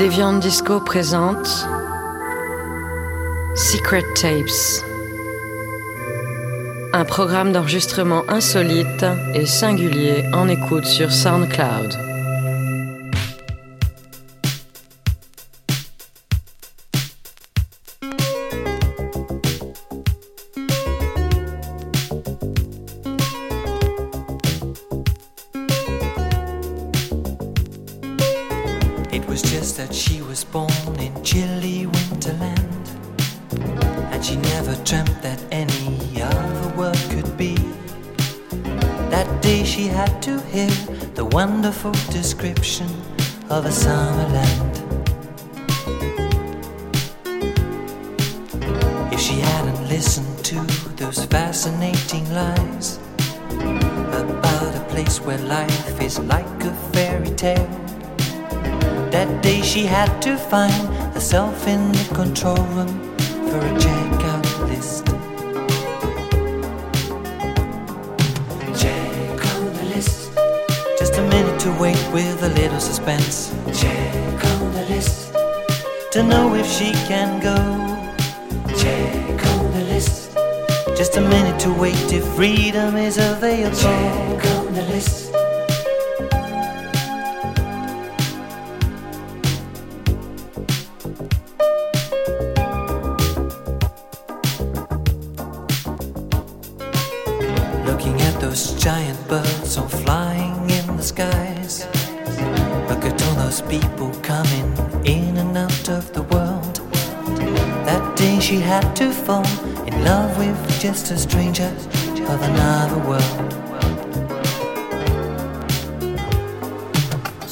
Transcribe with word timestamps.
Deviant 0.00 0.32
Disco 0.38 0.80
présente 0.80 1.68
Secret 3.54 4.02
Tapes, 4.14 4.82
un 6.94 7.04
programme 7.04 7.52
d'enregistrement 7.52 8.24
insolite 8.28 9.04
et 9.34 9.44
singulier 9.44 10.24
en 10.32 10.48
écoute 10.48 10.86
sur 10.86 11.12
SoundCloud. 11.12 12.09
Find 60.50 60.89
looking 98.10 98.26
at 98.26 98.40
those 98.40 98.72
giant 98.82 99.28
birds 99.28 99.76
all 99.76 99.88
flying 99.88 100.68
in 100.70 100.96
the 100.96 101.02
skies. 101.02 101.86
Look 102.88 103.04
at 103.04 103.22
all 103.22 103.34
those 103.34 103.62
people 103.62 104.10
coming 104.22 104.66
in 105.04 105.36
and 105.36 105.56
out 105.56 105.88
of 105.88 106.12
the 106.12 106.22
world. 106.22 106.76
That 107.86 108.16
day 108.16 108.40
she 108.40 108.58
had 108.58 108.96
to 108.96 109.12
fall 109.12 109.46
in 109.86 110.04
love 110.04 110.36
with 110.38 110.58
just 110.80 111.10
a 111.12 111.18
stranger 111.18 111.72
of 112.32 112.42
another 112.42 112.98
world. 113.10 113.50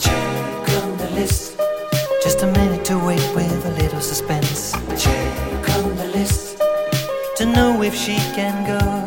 Check 0.01 0.69
on 0.81 0.97
the 0.99 1.11
list, 1.15 1.57
just 2.23 2.43
a 2.43 2.47
minute 2.47 2.85
to 2.87 2.99
wait 2.99 3.27
with 3.35 3.65
a 3.67 3.83
little 3.83 4.01
suspense. 4.01 4.73
Check 5.05 5.69
on 5.77 5.97
the 5.97 6.11
list 6.15 6.59
to 7.37 7.47
know 7.47 7.83
if 7.83 7.95
she 7.95 8.17
can 8.35 8.67
go. 8.67 8.98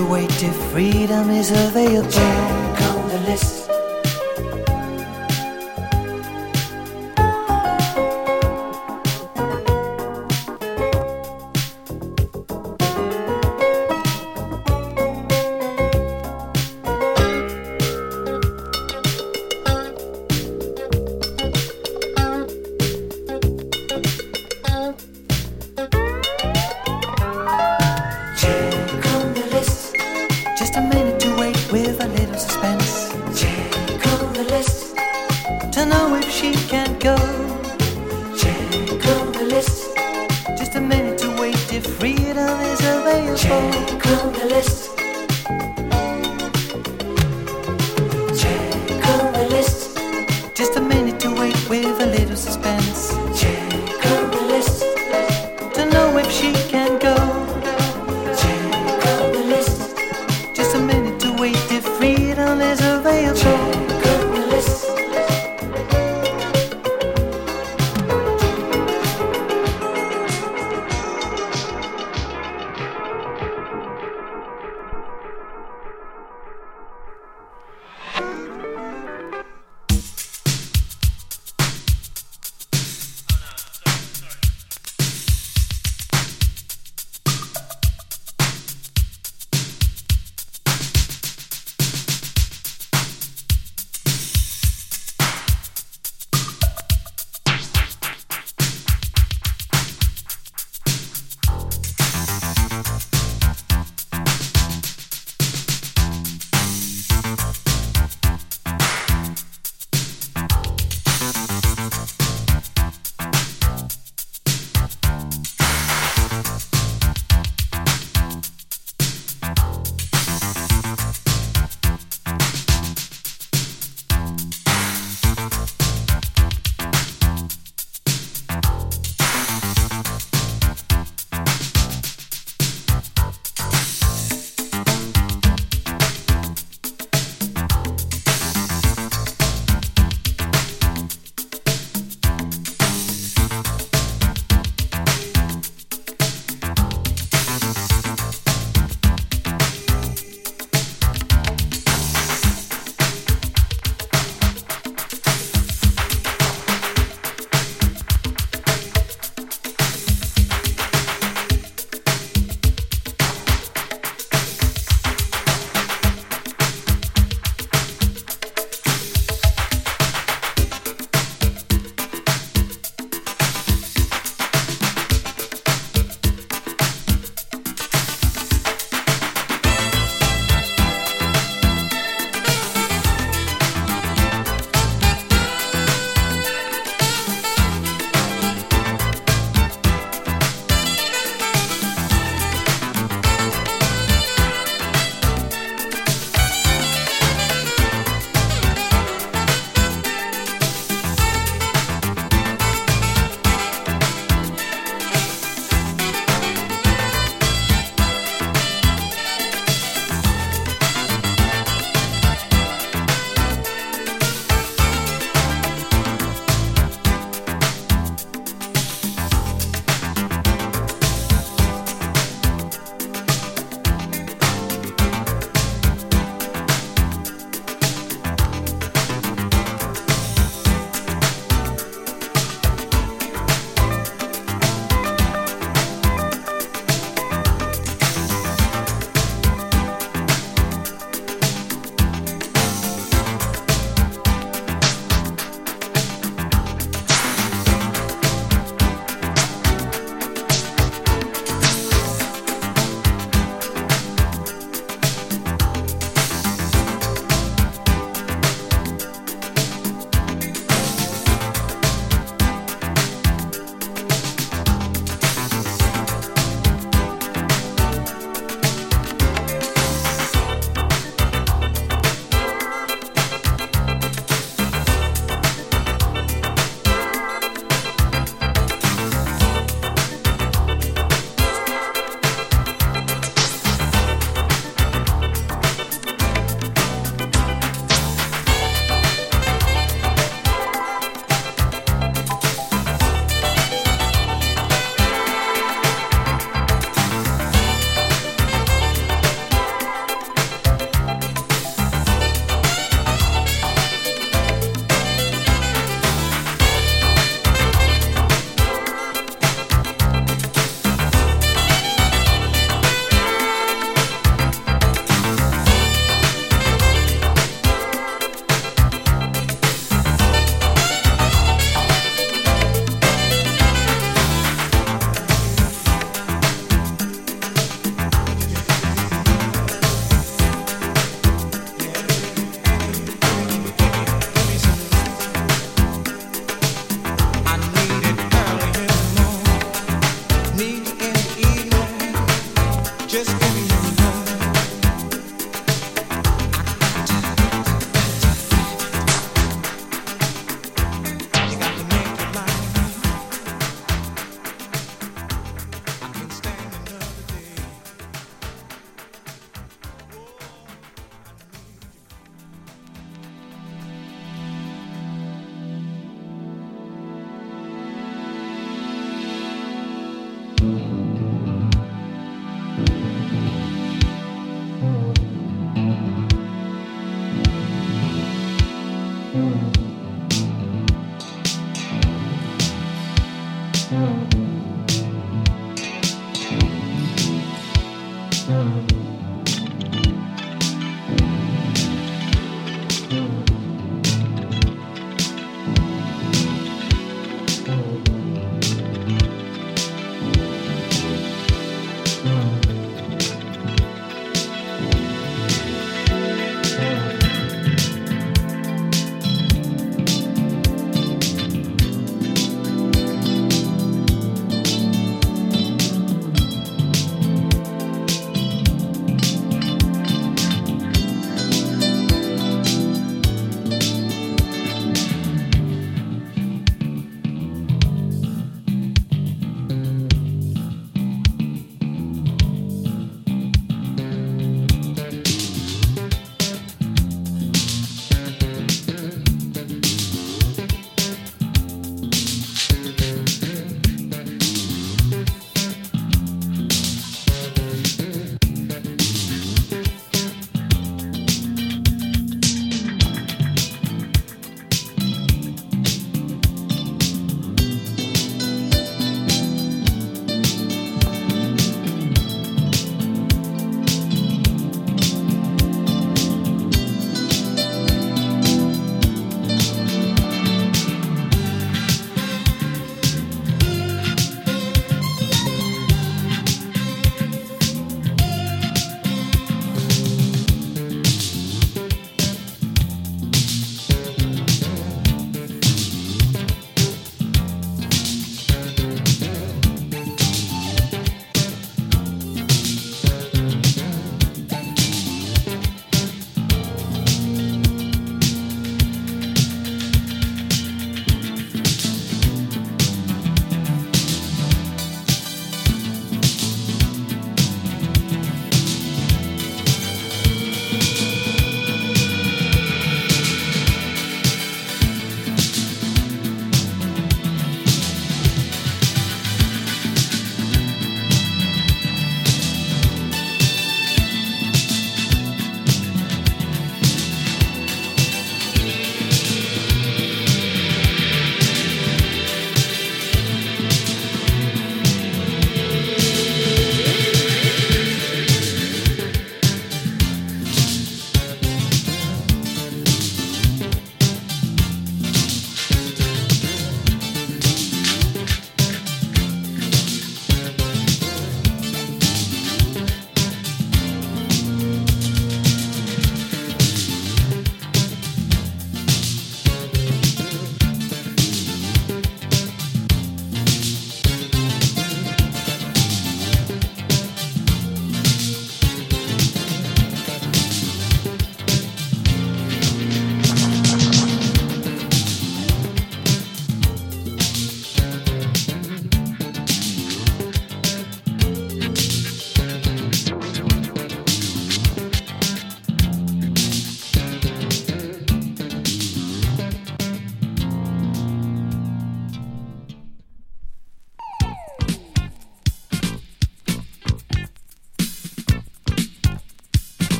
To 0.00 0.06
wait 0.06 0.42
if 0.42 0.56
freedom 0.72 1.30
is 1.30 1.50
available. 1.50 2.69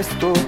puesto. 0.00 0.39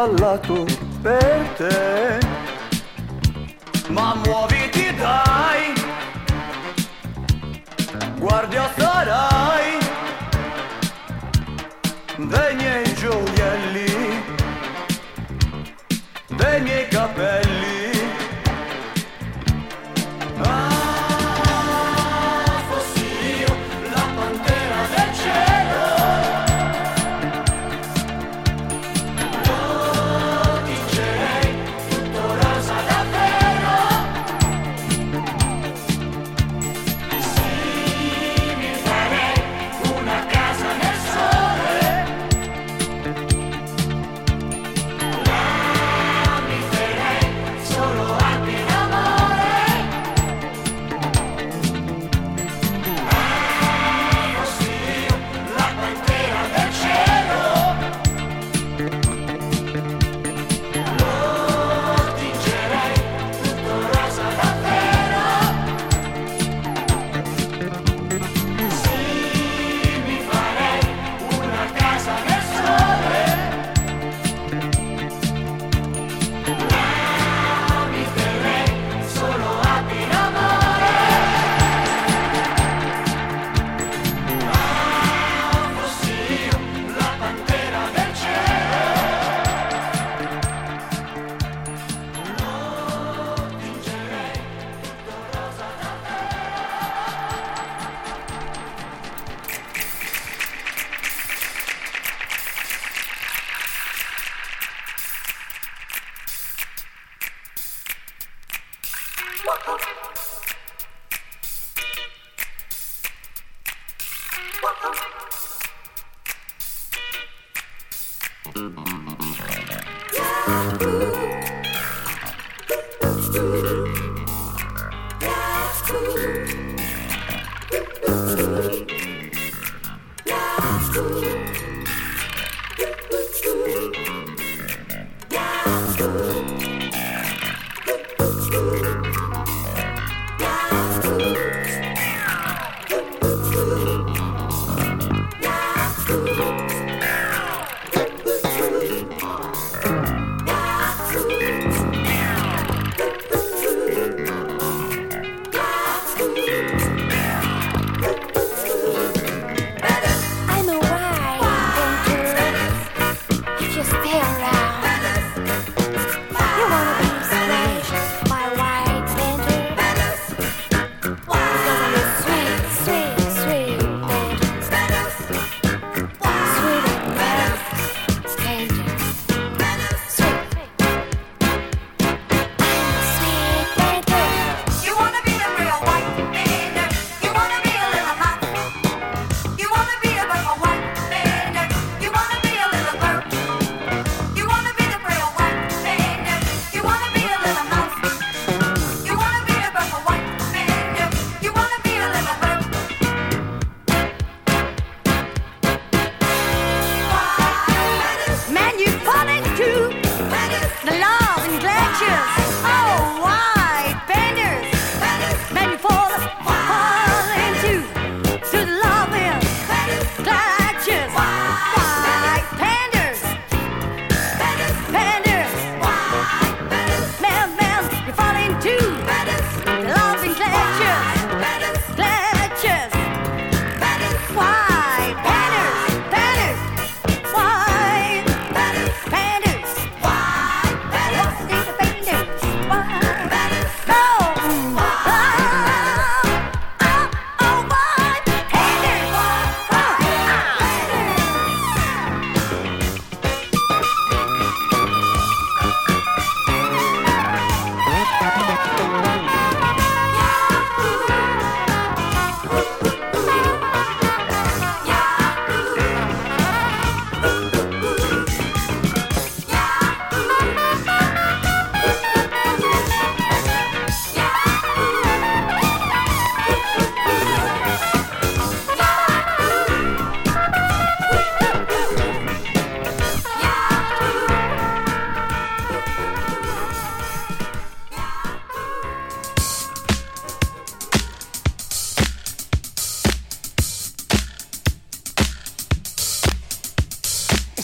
ballato 0.00 0.64
per 1.02 1.54
te. 1.58 2.09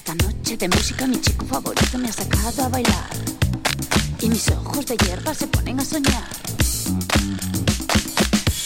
Esta 0.07 0.25
noche 0.25 0.57
de 0.57 0.69
música 0.69 1.05
mi 1.09 1.21
chico 1.21 1.45
favorito 1.47 1.99
me 1.99 2.09
ha 2.09 2.13
sacado 2.13 2.63
a 2.63 2.69
bailar. 2.69 3.11
Y 4.21 4.29
mis 4.29 4.49
ojos 4.51 4.87
de 4.87 4.97
hierba 4.99 5.35
se 5.35 5.49
ponen 5.49 5.81
a 5.81 5.85
soñar. 5.85 6.29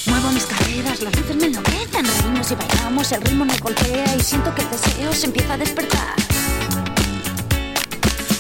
Muevo 0.05 0.33
mis 0.33 0.45
caderas, 0.45 1.01
las 1.01 1.17
luces 1.17 1.37
me 1.37 1.47
enloquecen. 1.47 2.05
Reímos 2.05 2.51
y 2.51 2.55
bailamos, 2.57 3.13
el 3.13 3.23
ritmo 3.23 3.47
me 3.47 3.57
golpea 3.57 4.17
y 4.17 4.21
siento 4.21 4.55
que 4.55 4.61
el 4.61 4.69
deseo 4.69 5.15
se 5.15 5.27
empieza 5.29 5.55
a 5.55 5.57
despertar. 5.57 6.15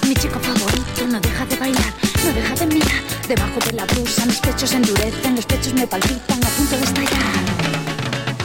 Mi 0.06 0.14
chico 0.14 0.38
favorito 0.38 1.06
no 1.08 1.20
deja 1.20 1.46
de 1.46 1.56
bailar, 1.56 1.94
no 2.22 2.32
deja 2.34 2.54
de 2.54 2.66
mirar. 2.66 3.02
Debajo 3.26 3.60
de 3.64 3.72
la 3.72 3.86
blusa 3.86 4.26
mis 4.26 4.40
pechos 4.40 4.72
endurecen, 4.74 5.36
los 5.36 5.46
pechos 5.46 5.72
me 5.72 5.86
palpitan 5.86 6.44
a 6.44 6.48
punto 6.48 6.76
de 6.76 6.84
estallar. 6.84 7.44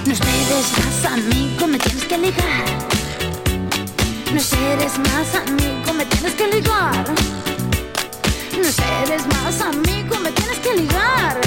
No 0.06 0.14
esperes 0.14 0.72
más, 0.80 1.12
amigo, 1.12 1.68
me 1.68 1.78
tienes 1.78 2.06
que 2.06 2.18
ligar. 2.18 2.85
No 4.36 4.42
esperes 4.42 5.00
más, 5.00 5.34
amigo, 5.48 5.94
me 5.94 6.06
tienes 6.08 6.34
que 6.34 6.46
ligar. 6.48 7.06
No 8.52 8.68
esperes 8.68 9.26
más, 9.28 9.62
amigo, 9.62 10.20
me 10.20 10.30
tienes 10.30 10.58
que 10.58 10.74
ligar. 10.74 11.40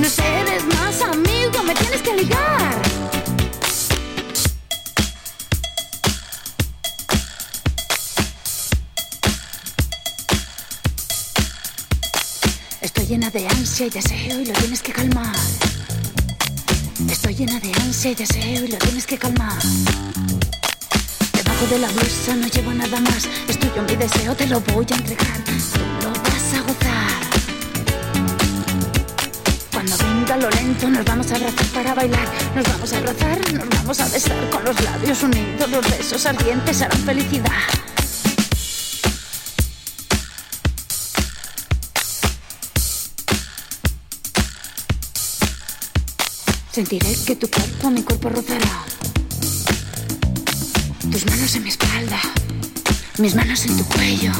No 0.00 0.06
esperes 0.06 0.64
más, 0.64 1.02
amigo, 1.02 1.62
me 1.62 1.74
tienes 1.74 2.00
que 2.00 2.14
ligar. 2.14 2.82
Estoy 12.80 13.06
llena 13.06 13.28
de 13.28 13.46
ansia 13.46 13.86
y 13.88 13.90
deseo 13.90 14.40
y 14.40 14.46
lo 14.46 14.54
tienes 14.54 14.80
que 14.80 14.92
calmar. 14.92 15.36
Estoy 17.10 17.34
llena 17.34 17.60
de 17.60 17.74
ansia 17.74 18.12
y 18.12 18.14
deseo 18.14 18.64
y 18.64 18.68
lo 18.68 18.78
tienes 18.78 19.06
que 19.06 19.18
calmar. 19.18 19.60
De 21.70 21.78
la 21.78 21.88
blusa 21.88 22.34
no 22.36 22.48
llevo 22.48 22.74
nada 22.74 23.00
más. 23.00 23.26
Es 23.48 23.58
tuyo 23.58 23.82
mi 23.88 23.96
deseo, 23.96 24.34
te 24.34 24.46
lo 24.46 24.60
voy 24.60 24.84
a 24.90 24.94
entregar. 24.94 25.44
Tú 25.44 25.80
lo 26.02 26.10
vas 26.10 26.54
a 26.54 26.60
gozar. 26.60 27.22
Cuando 29.72 29.96
venga 29.96 30.36
lo 30.36 30.50
lento, 30.50 30.88
nos 30.90 31.04
vamos 31.04 31.30
a 31.30 31.36
abrazar 31.36 31.66
para 31.66 31.94
bailar. 31.94 32.28
Nos 32.54 32.64
vamos 32.68 32.92
a 32.92 32.98
abrazar, 32.98 33.52
nos 33.54 33.68
vamos 33.70 34.00
a 34.00 34.08
besar 34.08 34.50
con 34.50 34.64
los 34.64 34.78
labios 34.82 35.22
unidos. 35.22 35.70
Los 35.70 35.88
besos 35.88 36.26
ardientes 36.26 36.82
harán 36.82 36.98
felicidad. 36.98 37.50
Sentiré 46.72 47.16
que 47.24 47.36
tu 47.36 47.48
cuerpo 47.48 47.90
mi 47.90 48.02
cuerpo 48.02 48.28
rozará. 48.28 48.91
Tus 51.12 51.26
manos 51.26 51.54
en 51.54 51.62
mi 51.62 51.68
espalda, 51.68 52.18
mis 53.18 53.34
manos 53.34 53.66
en 53.66 53.76
tu 53.76 53.84
cuello. 53.84 54.32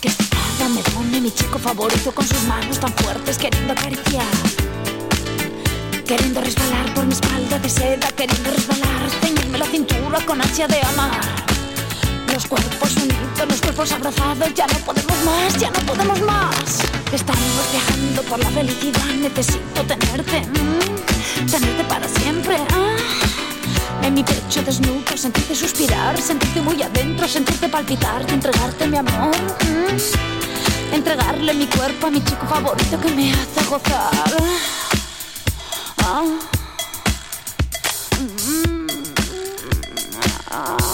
Que 0.00 0.08
espada 0.08 0.68
me 0.70 0.80
pone 0.94 1.20
mi 1.20 1.30
chico 1.30 1.58
favorito 1.58 2.12
con 2.12 2.26
sus 2.26 2.42
manos 2.44 2.80
tan 2.80 2.90
fuertes 2.94 3.36
queriendo 3.36 3.74
acariciar. 3.74 4.24
Queriendo 6.06 6.40
resbalar 6.40 6.94
por 6.94 7.04
mi 7.04 7.12
espalda 7.12 7.58
de 7.58 7.68
seda, 7.68 8.08
queriendo 8.16 8.50
resbalar, 8.50 9.10
ceñirme 9.20 9.58
la 9.58 9.66
cintura 9.66 10.24
con 10.24 10.40
ansia 10.40 10.66
de 10.66 10.80
amar. 10.80 11.20
Los 12.32 12.46
cuerpos 12.46 12.96
unidos, 12.96 13.46
los 13.46 13.60
cuerpos 13.60 13.92
abrazados, 13.92 14.54
ya 14.54 14.66
no 14.68 14.78
podemos 14.78 15.24
más, 15.26 15.58
ya 15.58 15.70
no 15.70 15.80
podemos 15.80 16.20
más. 16.22 16.80
Estamos 17.12 17.64
viajando 17.70 18.22
por 18.22 18.38
la 18.38 18.50
felicidad, 18.50 19.14
necesito 19.20 19.82
tenerte, 19.86 20.40
mm, 20.40 21.50
tenerte 21.50 21.84
para 21.84 22.08
siempre. 22.08 22.56
ah. 22.70 22.81
En 24.02 24.14
mi 24.14 24.24
pecho 24.24 24.62
desnudo, 24.62 25.16
sentirte 25.16 25.54
suspirar, 25.54 26.20
sentirte 26.20 26.60
muy 26.60 26.82
adentro, 26.82 27.26
sentirte 27.28 27.68
palpitar 27.68 28.28
entregarte 28.30 28.86
mi 28.86 28.98
amor. 28.98 29.36
mm. 29.36 30.94
Entregarle 30.94 31.54
mi 31.54 31.66
cuerpo 31.66 32.08
a 32.08 32.10
mi 32.10 32.22
chico 32.22 32.46
favorito 32.46 33.00
que 33.00 33.10
me 33.10 33.32
hace 33.32 33.64
gozar. 33.68 34.36
Ah. 35.98 36.22
Mm. 38.20 38.86
Ah. 40.50 40.91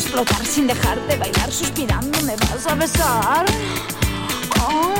Explotar 0.00 0.46
sin 0.46 0.66
dejar 0.66 0.98
de 1.08 1.16
bailar, 1.16 1.52
suspirando. 1.52 2.22
¿Me 2.22 2.34
vas 2.36 2.66
a 2.66 2.74
besar? 2.74 3.44
Oh, 4.62 4.94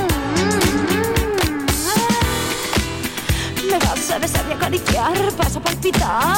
Me 3.69 3.79
vas 3.79 4.11
a 4.11 4.19
besar 4.19 4.45
y 4.49 4.53
acariciar, 4.53 5.35
vas 5.37 5.55
a 5.55 5.59
palpitar. 5.59 6.37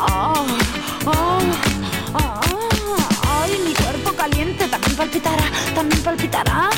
Oh, 0.00 0.46
oh, 1.06 1.38
ay, 3.40 3.60
mi 3.64 3.74
cuerpo 3.74 4.12
caliente 4.16 4.66
también 4.66 4.96
palpitará, 4.96 5.44
también 5.74 6.02
palpitará. 6.02 6.70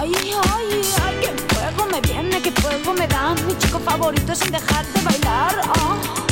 Ay, 0.00 0.12
ay, 0.50 0.82
qué 1.20 1.54
fuego 1.54 1.86
me 1.92 2.00
viene, 2.00 2.42
qué 2.42 2.50
fuego 2.50 2.92
me 2.94 3.06
da 3.06 3.34
mi 3.46 3.56
chico 3.58 3.78
favorito 3.78 4.34
sin 4.34 4.50
dejar 4.50 4.84
de 4.86 5.00
bailar. 5.02 6.23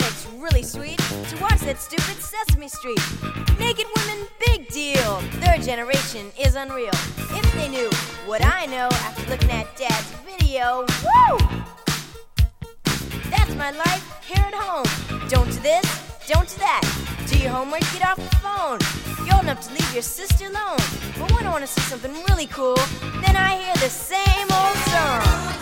It's 0.00 0.26
really 0.38 0.62
sweet 0.62 0.98
to 0.98 1.36
watch 1.40 1.60
that 1.60 1.80
stupid 1.80 2.16
Sesame 2.20 2.68
Street. 2.68 2.98
Naked 3.58 3.86
women, 3.96 4.26
big 4.44 4.68
deal. 4.68 5.20
Their 5.40 5.58
generation 5.58 6.32
is 6.38 6.56
unreal. 6.56 6.94
If 7.30 7.52
they 7.54 7.68
knew 7.68 7.90
what 8.26 8.44
I 8.44 8.66
know 8.66 8.88
after 8.90 9.30
looking 9.30 9.50
at 9.50 9.76
Dad's 9.76 10.10
video, 10.26 10.84
woo! 11.04 11.38
That's 13.30 13.54
my 13.54 13.70
life 13.70 14.04
here 14.26 14.44
at 14.44 14.54
home. 14.54 14.86
Don't 15.28 15.50
do 15.50 15.60
this, 15.60 15.86
don't 16.26 16.48
do 16.48 16.56
that. 16.58 16.82
Do 17.28 17.38
your 17.38 17.50
homework, 17.50 17.82
get 17.92 18.04
off 18.04 18.16
the 18.16 18.36
phone. 18.36 18.78
You're 19.26 19.36
old 19.36 19.44
enough 19.44 19.66
to 19.68 19.74
leave 19.74 19.92
your 19.92 20.02
sister 20.02 20.46
alone. 20.46 20.78
But 21.18 21.30
when 21.32 21.46
I 21.46 21.50
want 21.50 21.62
to 21.62 21.68
see 21.68 21.82
something 21.82 22.12
really 22.28 22.46
cool, 22.46 22.78
then 23.24 23.36
I 23.36 23.62
hear 23.62 23.74
the 23.74 23.90
same 23.90 24.48
old 24.50 24.76
song. 24.90 25.54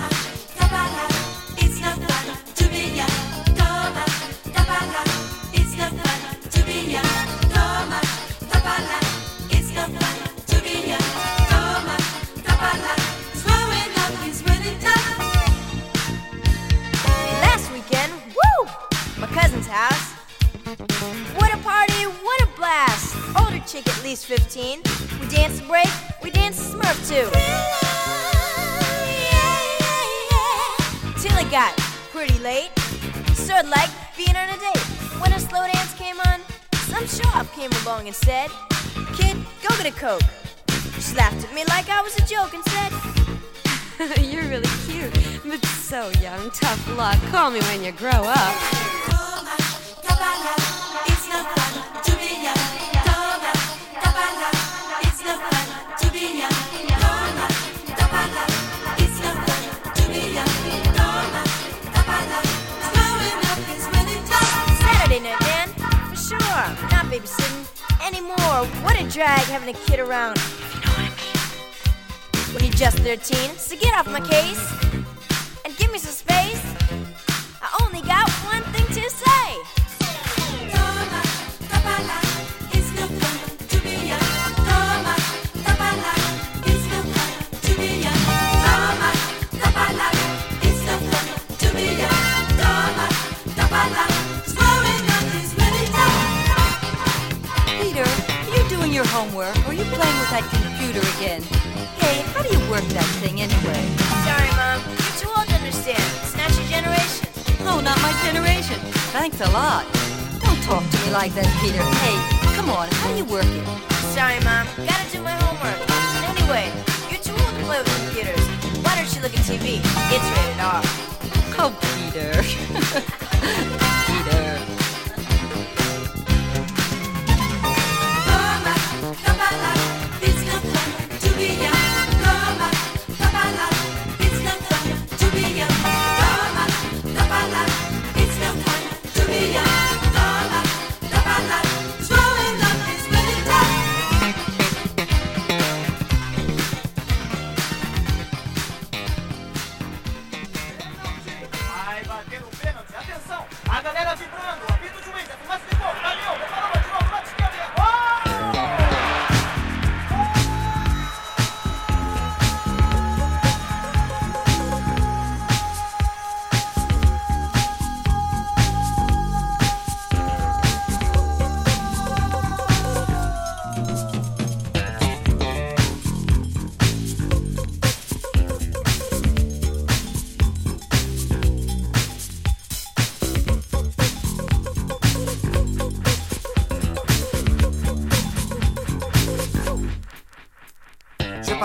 House. 19.72 20.12
What 21.34 21.52
a 21.54 21.56
party, 21.64 22.04
what 22.04 22.42
a 22.42 22.48
blast! 22.56 23.16
Older 23.40 23.62
chick 23.66 23.88
at 23.88 24.02
least 24.04 24.26
15. 24.26 24.82
We 25.18 25.28
danced 25.28 25.62
a 25.62 25.66
break, 25.66 25.88
we 26.22 26.30
danced 26.30 26.60
a 26.60 26.76
smurf 26.76 26.96
too. 27.08 27.26
Till 31.20 31.38
it 31.38 31.50
got 31.50 31.72
pretty 32.12 32.38
late. 32.40 32.70
Sort 33.32 33.64
of 33.64 33.70
like 33.70 33.88
being 34.14 34.36
on 34.36 34.48
a 34.50 34.58
date. 34.58 34.86
When 35.20 35.32
a 35.32 35.40
slow 35.40 35.66
dance 35.72 35.94
came 35.94 36.20
on, 36.28 36.40
some 36.90 37.06
show 37.06 37.44
came 37.56 37.72
along 37.82 38.06
and 38.06 38.14
said, 38.14 38.50
Kid, 39.16 39.36
go 39.62 39.74
get 39.78 39.86
a 39.86 39.92
Coke. 39.92 40.20
She 41.00 41.16
laughed 41.16 41.44
at 41.44 41.54
me 41.54 41.64
like 41.64 41.88
I 41.88 42.02
was 42.02 42.14
a 42.16 42.26
joke 42.26 42.52
and 42.52 42.64
said, 42.74 42.92
You're 44.20 44.44
really 44.44 44.68
cute, 44.86 45.14
but 45.44 45.64
so 45.64 46.10
young. 46.20 46.50
Tough 46.50 46.96
luck. 46.96 47.18
Call 47.30 47.50
me 47.50 47.60
when 47.60 47.82
you 47.82 47.92
grow 47.92 48.10
up. 48.10 49.11
Drag 69.12 69.40
having 69.48 69.68
a 69.68 69.78
kid 69.78 70.00
around. 70.00 70.38
When 72.52 72.64
you're 72.64 72.72
just 72.72 72.98
13, 73.00 73.56
so 73.56 73.76
get 73.76 73.94
off 73.94 74.10
my 74.10 74.20
case 74.20 74.72
and 75.66 75.76
give 75.76 75.92
me 75.92 75.98
some 75.98 76.12
space. 76.12 76.64
I 77.60 77.84
only 77.84 78.00
got 78.00 78.28
one 78.44 78.62
thing 78.72 78.86
to 78.86 79.10
say. 79.10 79.71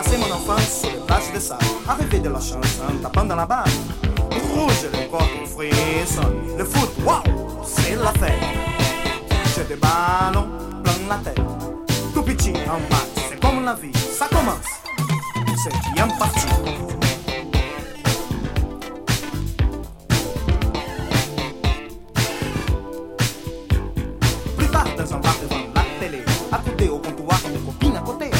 Passé 0.08 0.18
mon 0.18 0.36
enfance 0.36 0.82
sur 0.82 0.90
les 0.92 1.06
plages 1.06 1.34
de 1.34 1.40
sable, 1.40 1.66
arrivé 1.88 2.20
de 2.20 2.30
la 2.30 2.40
chanson, 2.40 2.62
tapant 3.02 3.26
dans 3.26 3.36
la 3.36 3.46
barre. 3.46 3.68
Rouge, 4.54 4.88
le 4.92 5.10
corps 5.10 5.28
qui 5.28 5.46
frissonne. 5.50 6.58
Le 6.58 6.64
foot, 6.64 6.90
waouh, 7.06 7.22
c'est 7.66 7.96
la 7.96 8.12
fête. 8.14 8.34
J'ai 9.56 9.64
des 9.64 9.76
ballons 9.76 10.48
plein 10.84 10.94
la 11.10 11.16
tête. 11.18 11.42
Tout 12.14 12.24
petit 12.24 12.54
en 12.70 12.80
maths, 12.90 13.20
c'est 13.30 13.40
comme 13.40 13.66
la 13.66 13.74
vie, 13.74 13.92
ça 13.94 14.28
commence. 14.28 14.56
C'est 15.64 15.94
bien 15.94 16.08
parti. 16.20 16.48
Plus 24.58 24.68
tard, 24.68 24.86
dans 24.98 25.14
un 25.16 25.20
bar 25.20 25.36
devant 25.42 25.62
la 25.76 25.84
télé, 26.00 26.24
accoudé 26.52 26.90
au 26.90 27.00
comptoir, 27.00 27.40
mes 27.52 27.60
copines 27.60 27.98
à 27.98 28.02
côté. 28.02 28.32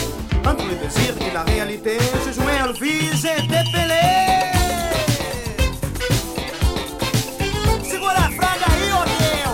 Entre 0.46 0.64
le 0.66 0.76
désir 0.76 1.07
et 1.07 1.07
la 1.38 1.44
réalité 1.44 2.00
se 2.26 2.32
jouait 2.34 2.62
en 2.68 2.74
vise 2.74 3.26
et 3.26 3.42
dépêlée. 3.42 4.44
Segura 7.84 8.22
a 8.28 8.32
frase 8.38 8.64
aí, 8.72 8.92
ô 8.92 9.04
meu. 9.20 9.52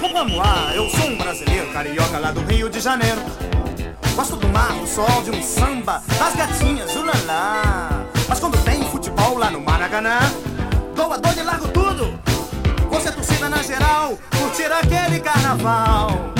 pourquoi 0.00 0.24
moi? 0.24 0.72
Eu 0.74 0.88
sou 0.88 1.06
um 1.10 1.18
brasileiro 1.18 1.66
carioca 1.74 2.18
lá 2.18 2.30
do 2.32 2.40
Rio 2.50 2.70
de 2.70 2.80
Janeiro. 2.80 3.20
Gosto 4.16 4.36
do 4.36 4.48
mar, 4.48 4.72
do 4.72 4.86
sol, 4.86 5.22
de 5.24 5.30
um 5.30 5.42
samba, 5.42 6.02
das 6.18 6.34
gatinhas, 6.34 6.96
o 6.96 7.02
lalá. 7.02 8.06
Mas 8.26 8.40
quando 8.40 8.56
tem 8.64 8.82
futebol 8.84 9.36
lá 9.36 9.50
no 9.50 9.60
Maracanã 9.60 10.20
dou 11.08 11.12
a 11.12 11.32
e 11.34 11.42
largo 11.42 11.68
tudo. 11.68 12.20
Você 12.90 13.08
é 13.08 13.12
torcida 13.12 13.48
na 13.48 13.62
geral, 13.62 14.18
curtir 14.38 14.70
aquele 14.70 15.20
carnaval. 15.20 16.39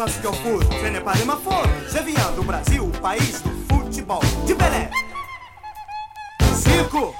Ne 0.00 0.06
pense 0.06 0.18
qu'au 0.22 0.32
foot, 0.32 0.66
je 0.82 0.88
n'ai 0.88 1.00
pas 1.00 1.12
de 1.12 1.24
ma 1.24 1.36
do 2.34 2.42
Brasil, 2.42 2.80
o 2.80 2.88
país 3.02 3.42
do 3.42 3.50
futebol. 3.68 4.22
De 4.46 4.54
Pelé. 4.54 4.88
Zico. 6.54 7.14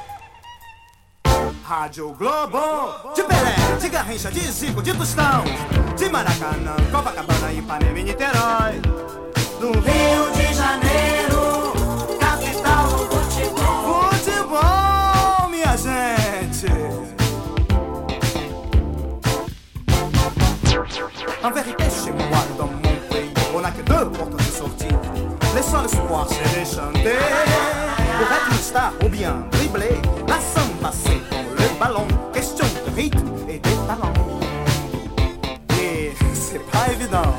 Rádio 1.63 2.15
Globo. 2.15 3.13
De 3.15 3.23
Pelé, 3.23 3.55
de 3.79 3.89
Garrincha, 3.91 4.31
de 4.31 4.41
Zico, 4.41 4.81
de 4.81 4.95
Tostão. 4.95 5.45
De 5.99 6.09
Maracanã, 6.09 6.75
Copacabana, 6.91 7.53
Ipanema 7.53 7.99
e 7.99 8.03
Niterói. 8.03 8.81
Do 9.61 9.73
Rio 9.73 10.31
de 10.33 10.55
Janeiro, 10.55 11.20
En 21.43 21.51
vérité, 21.51 21.85
chez 21.85 22.13
moi, 22.13 22.39
dans 22.59 22.67
mon 22.67 22.81
pays, 23.09 23.33
on 23.57 23.61
n'a 23.61 23.71
que 23.71 23.81
deux 23.81 24.11
portes 24.11 24.37
de 24.37 24.43
sortie. 24.43 24.95
Les 25.55 25.63
seuls 25.63 25.87
espoirs, 25.87 26.29
c'est 26.29 26.61
de 26.61 26.65
chanter. 26.67 27.17
Pour 28.47 28.59
star 28.59 28.93
ou 29.03 29.09
bien 29.09 29.37
dribbler, 29.51 30.03
la 30.29 30.35
samba, 30.35 30.91
c'est 30.93 31.21
dans 31.31 31.63
le 31.63 31.81
ballon. 31.81 32.07
Question 32.35 32.67
de 32.67 32.95
rythme 32.95 33.27
et 33.49 33.59
de 33.59 33.71
talent. 33.87 34.13
Et 35.81 36.13
c'est 36.35 36.61
pas 36.71 36.93
évident. 36.93 37.35